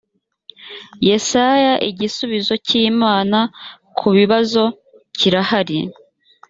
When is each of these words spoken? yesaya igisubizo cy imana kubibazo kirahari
yesaya 1.07 1.73
igisubizo 1.89 2.53
cy 2.65 2.73
imana 2.89 3.39
kubibazo 3.97 4.63
kirahari 5.17 5.79